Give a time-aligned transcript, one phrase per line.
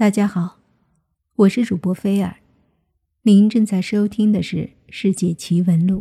[0.00, 0.60] 大家好，
[1.36, 2.36] 我是主播菲尔，
[3.24, 4.56] 您正在收听的是
[4.88, 5.98] 《世界奇闻录》。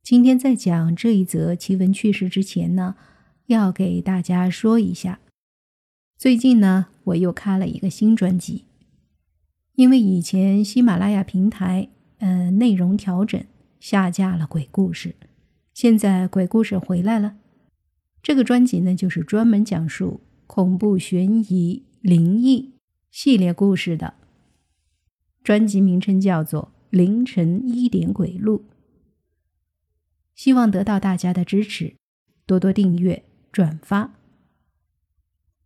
[0.00, 2.94] 今天在讲这一则奇闻趣事之前呢，
[3.46, 5.18] 要给大家说一下，
[6.16, 8.66] 最近呢我又开了一个新专辑，
[9.74, 11.88] 因为以前喜马拉雅平台
[12.18, 13.44] 呃内容调整
[13.80, 15.16] 下架了鬼故事，
[15.74, 17.38] 现在鬼故事回来了。
[18.22, 20.20] 这个专辑呢，就是专门讲述。
[20.48, 22.72] 恐怖、悬疑、灵异
[23.10, 24.14] 系列故事的
[25.44, 28.58] 专辑名称叫做《凌晨一点鬼路》，
[30.34, 31.96] 希望得到大家的支持，
[32.46, 34.14] 多多订阅、转发。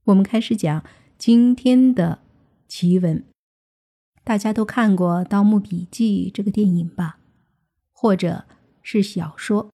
[0.04, 0.84] 我们开始讲
[1.16, 2.18] 今天的
[2.66, 3.24] 奇闻。
[4.24, 7.20] 大家都看过《盗墓笔记》这个电影吧，
[7.92, 8.44] 或者
[8.82, 9.68] 是小说。《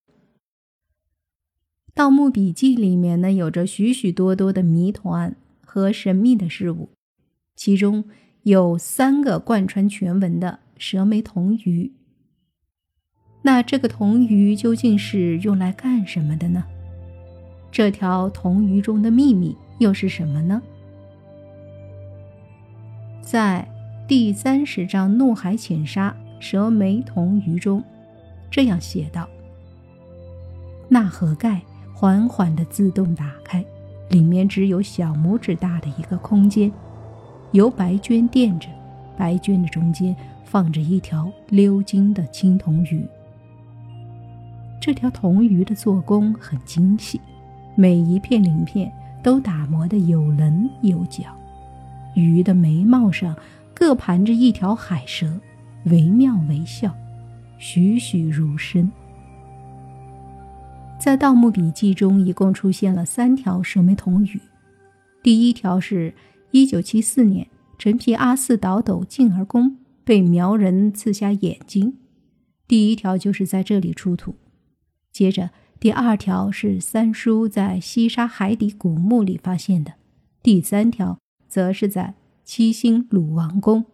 [1.99, 5.35] 盗墓笔记》里面呢，有着许许多多的谜团
[5.67, 6.91] 和神秘的事物，
[7.57, 8.05] 其中
[8.45, 11.91] 有三个贯穿全文的蛇眉铜鱼。
[13.43, 16.63] 那这个铜鱼究竟是用来干什么的呢？
[17.73, 20.63] 这条铜鱼中的秘密又是什么呢？
[23.21, 23.69] 在
[24.07, 27.83] 第三十章《怒海浅沙蛇眉铜鱼》中，
[28.49, 29.29] 这样写道
[30.89, 31.61] ：“那盒盖。”
[32.01, 33.65] 缓缓地自动打开，
[34.09, 36.71] 里面只有小拇指大的一个空间，
[37.51, 38.69] 由白绢垫着，
[39.17, 43.05] 白绢的中间放着一条鎏金的青铜鱼。
[44.81, 47.21] 这条铜鱼的做工很精细，
[47.75, 51.25] 每一片鳞片都打磨得有棱有角，
[52.15, 53.35] 鱼的眉毛上
[53.75, 55.37] 各盘着一条海蛇，
[55.87, 56.95] 惟妙惟肖，
[57.59, 58.89] 栩栩如生。
[60.99, 64.41] 在《盗墓笔记》中，一共出现了三条蛇眉铜鱼。
[65.23, 66.13] 第一条是
[66.51, 67.47] 1974年，
[67.79, 71.97] 陈皮阿四倒斗进而宫被苗人刺瞎眼睛，
[72.67, 74.35] 第一条就是在这里出土。
[75.13, 79.95] 接着，第二条是三叔在西沙海底古墓里发现的，
[80.43, 83.87] 第三条则是在七星鲁王宫，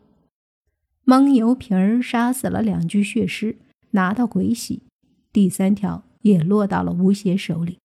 [1.04, 3.58] 蒙油瓶儿杀死了两具血尸，
[3.90, 4.84] 拿到鬼玺。
[5.30, 6.02] 第三条。
[6.24, 7.78] 也落到了吴邪手里。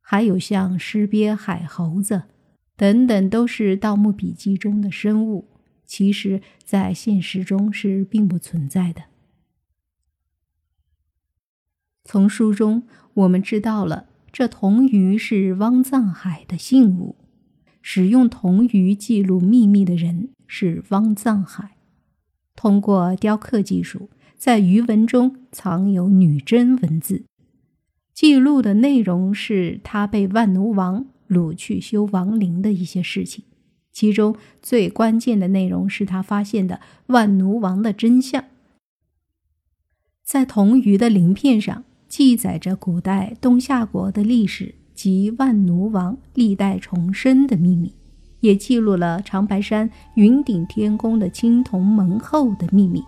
[0.00, 2.22] 还有像尸鳖、海猴子
[2.76, 5.48] 等等，都是《盗墓笔记》中的生物，
[5.84, 9.04] 其实，在现实中是并不存在的。
[12.04, 17.16] 从书中我们知道了，这铜鱼是汪藏海的信物，
[17.82, 21.76] 使用铜鱼记录秘密的人是汪藏海。
[22.54, 24.08] 通过雕刻技术。
[24.36, 27.24] 在余文中藏有女真文字，
[28.12, 33.44] 记录的内容是他被万奴王掳去修王陵的一些事情。
[33.90, 38.44] 其中最关键的内容是他发现的万奴王的真相。
[40.22, 47.94] 在铜鱼的鳞片上记载着古代东夏国的历史及万奴王历代重生的秘密，
[48.40, 53.02] 也记录了长白山云顶天宫的青铜门后的秘密。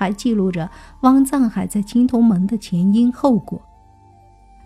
[0.00, 0.70] 还记录着
[1.02, 3.60] 汪藏海在青铜门的前因后果。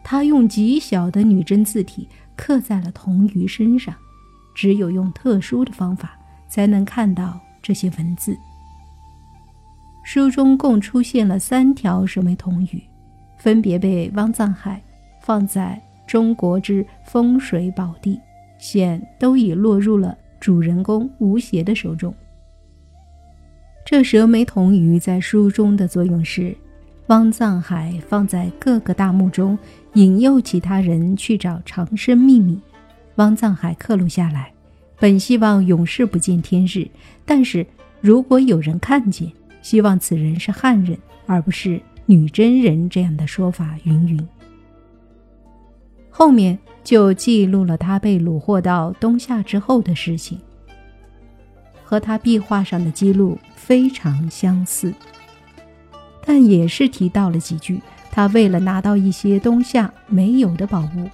[0.05, 3.93] 他用极小的女真字体刻在了铜鱼身上，
[4.55, 8.39] 只有用特殊的方法才能看到这些文字。
[10.05, 12.81] 书中共出现了三条蛇眉铜鱼，
[13.37, 14.81] 分别被汪藏海
[15.21, 18.21] 放在中国之风水宝地，
[18.57, 22.15] 现都已落入了主人公吴邪的手中。
[23.85, 26.57] 这蛇眉铜鱼在书中的作用是，
[27.09, 29.59] 汪藏海放在各个大墓中，
[29.93, 32.59] 引诱其他人去找长生秘密。
[33.17, 34.51] 汪藏海刻录下来，
[34.99, 36.89] 本希望永世不见天日，
[37.27, 37.65] 但是
[38.01, 39.31] 如果有人看见，
[39.61, 40.97] 希望此人是汉人
[41.27, 44.29] 而不是女真人这样的说法，云云。
[46.09, 50.39] 后面就记录了他被虏获到东夏之后的事情。
[51.85, 54.93] 和他壁画上的记录非常相似，
[56.25, 57.81] 但也是提到了几句。
[58.11, 61.11] 他为了拿到一些东夏没有的宝物，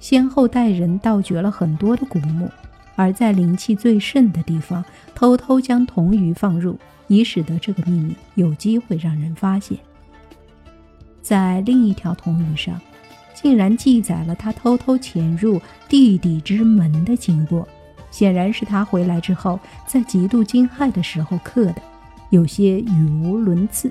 [0.00, 2.50] 先后带人盗掘了很多的古墓，
[2.96, 4.82] 而在灵气最盛的地方，
[5.14, 9.78] 偷偷将铜鱼放入，以使得这个秘密有机会让人发现。
[11.20, 12.80] 在另一条铜鱼上，
[13.34, 17.68] 竟然记载了他偷偷潜入地底之门的经过。
[18.10, 21.82] 显然是他回来之后，在极度惊骇的时候刻的，
[22.30, 23.90] 有些语无伦次。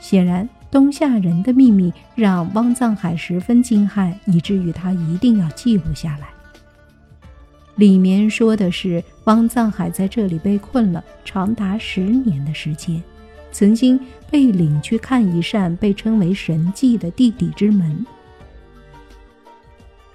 [0.00, 6.28] 显然，东夏人的秘密让汪藏海十分惊骇，以至于他一定要记录下来。
[7.76, 13.00] 里面说的是汪藏海在这里被困了长达十年的时间，
[13.52, 13.98] 曾经
[14.30, 18.04] 被领去看一扇被称为神迹的地底之门。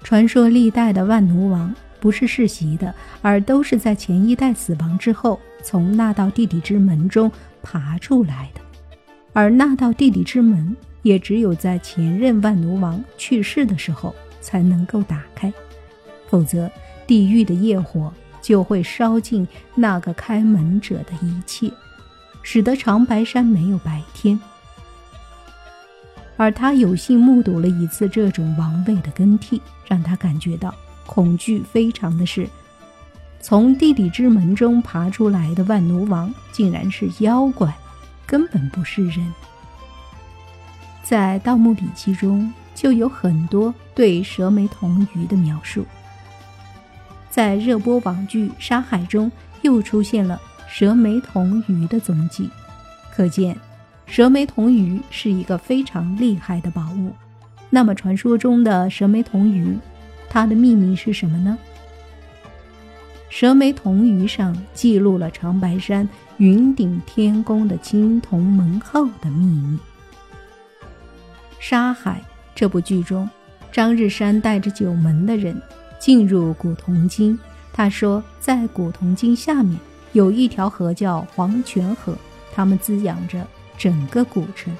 [0.02, 1.74] 传说历代的万奴王
[2.04, 8.60] 不是世袭的，而都是在前一代死亡之后，从那道地底之门中爬出来的。
[9.32, 15.50] 而那道地底之门，也只有在前任万奴王去世的时候才能够打开，
[16.28, 16.70] 否则
[17.06, 18.12] 地狱的业火
[18.42, 21.72] 就会烧尽那个开门者的一切，
[22.42, 24.38] 使得长白山没有白天。
[26.36, 30.74] 而他有幸目睹了一次这种王位的更替，让他感觉到
[31.06, 32.48] 恐惧非常的是，
[33.40, 37.72] 从地底之门中爬出来的万奴王竟然是妖怪，
[38.26, 39.32] 根本不是人。
[41.02, 45.84] 在《盗墓笔记》中就有很多对蛇眉铜鱼的描述，
[47.28, 49.30] 在热播网剧《沙海》中
[49.62, 52.48] 又出现了蛇眉铜鱼的踪迹，
[53.14, 53.56] 可见。
[54.06, 57.14] 蛇眉铜鱼是一个非常厉害的宝物。
[57.70, 59.76] 那么，传说中的蛇眉铜鱼，
[60.34, 61.56] 它的秘密是什么呢？
[63.28, 66.08] 蛇眉铜鱼上记录了长白山
[66.38, 69.78] 云顶天宫的青铜门后的秘密。
[71.60, 72.20] 《沙海》
[72.52, 73.30] 这部剧中，
[73.70, 75.56] 张日山带着九门的人
[76.00, 77.38] 进入古铜津。
[77.72, 79.78] 他说，在古铜津下面
[80.14, 82.12] 有一条河叫黄泉河，
[82.52, 83.46] 他们滋养着。
[83.78, 84.76] 整个古城，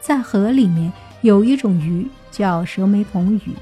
[0.00, 3.52] 在河里面有一种鱼叫蛇眉铜鱼，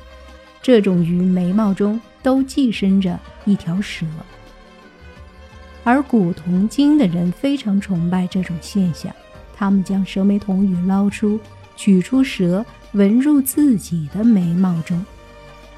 [0.67, 4.05] 这种鱼眉毛中都寄生着一条蛇，
[5.85, 9.15] 而古铜金的人非常崇拜这种现象，
[9.55, 11.39] 他们将蛇眉铜鱼捞出，
[11.77, 15.07] 取出蛇纹入自己的眉毛中。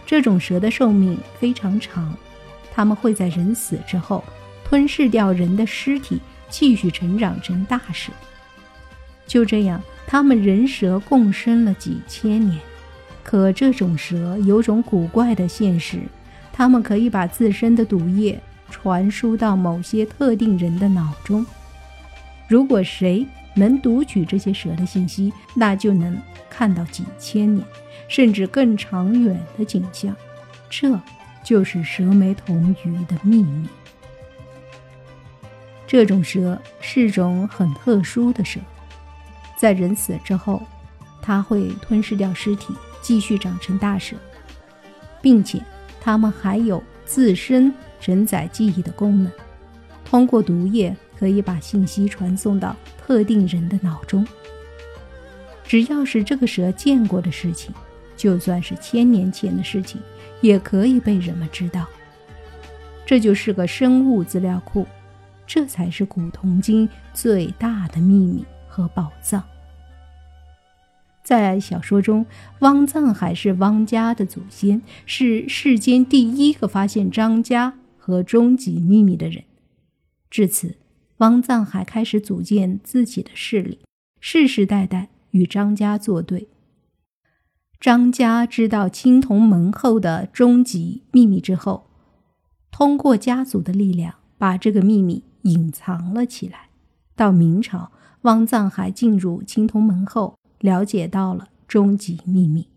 [0.06, 2.16] 这种蛇的寿命非常长，
[2.72, 4.24] 他们会在人死之后
[4.64, 6.18] 吞噬掉人的尸体，
[6.48, 8.10] 继续成长成大蛇。
[9.26, 12.58] 就这样，他们人蛇共生了几千年。
[13.28, 16.00] 可这种蛇有种古怪的现实，
[16.50, 18.40] 它们可以把自身的毒液
[18.70, 21.44] 传输到某些特定人的脑中。
[22.48, 26.16] 如果谁能读取这些蛇的信息，那就能
[26.48, 27.62] 看到几千年，
[28.08, 30.16] 甚至更长远的景象。
[30.70, 30.98] 这
[31.44, 33.68] 就是蛇眉铜鱼的秘密。
[35.86, 38.58] 这种蛇是种很特殊的蛇。
[39.58, 40.62] 在人死之后，
[41.20, 44.16] 它会吞噬掉尸体，继续长成大蛇，
[45.20, 45.60] 并且
[46.00, 49.32] 它们还有自身承载记忆的功能。
[50.04, 54.26] 通过毒液可以把信息传送到特定人的脑中。
[55.64, 57.74] 只要是这个蛇见过的事情，
[58.16, 60.00] 就算是千年前的事情，
[60.40, 61.86] 也可以被人们知道。
[63.04, 64.86] 这就是个生物资料库，
[65.46, 68.44] 这才是古铜经最大的秘密。
[68.70, 69.42] 和宝藏，
[71.28, 72.24] 在小说中，
[72.60, 79.44] 汪藏海是汪家的祖先，是世间第一个发现张家和终极秘密的人。
[80.30, 80.76] 至此，
[81.18, 83.80] 汪藏海开始组建自己的势力，
[84.18, 86.48] 世世代代与张家作对。
[87.78, 91.90] 张家知道青铜门后的终极秘密之后，
[92.70, 96.70] 通过家族的力量，把这个秘密隐藏了起来。
[97.14, 97.92] 到明朝。
[98.22, 102.68] 汪藏海进入青铜门后，了解到了终极秘密。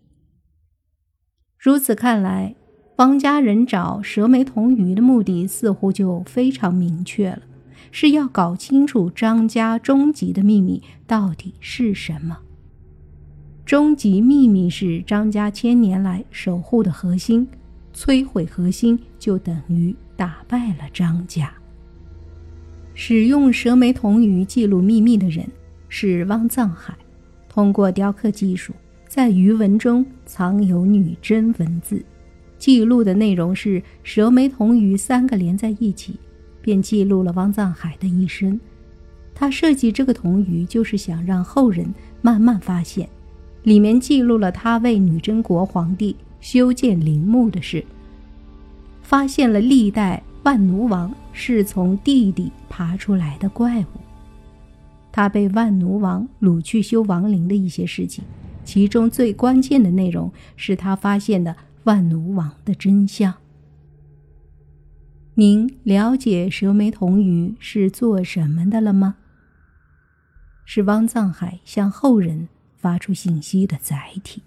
[1.58, 2.54] 如此看来，
[2.96, 7.42] 汪家人找蛇眉铜鱼的目的似乎就非常明确了，
[7.90, 12.38] 是要搞清楚张家终极的秘密到底是什么。
[13.64, 17.46] 终极秘密是张家千年来守护的核心，
[17.94, 21.52] 摧毁核心就等于打败了张家。
[22.94, 25.48] 使用蛇眉铜鱼记录秘密的人
[25.88, 26.94] 是汪藏海。
[27.52, 28.72] 通过雕刻技术，
[29.06, 32.02] 在鱼纹中藏有女真文字，
[32.58, 36.16] 记录的内容是蛇眉铜鱼三个连在一起，
[36.62, 38.58] 便记录了汪藏海的一生。
[39.34, 41.86] 他设计这个铜鱼，就是想让后人
[42.22, 43.08] 慢慢发现，
[43.64, 47.84] 里面记录了他为女真国皇帝修建陵墓的事，
[49.02, 50.22] 发现了历代。
[50.44, 54.01] 万奴王是从地底爬出来的怪物，
[55.12, 58.24] 他被万奴王掳去修亡灵的一些事情，
[58.64, 61.54] 其中最关键的内容是他发现的
[61.84, 63.34] 万奴王的真相。
[65.34, 69.16] 您了解蛇眉铜鱼是做什么的了吗？
[70.64, 74.42] 是汪藏海向后人发出信息的载体。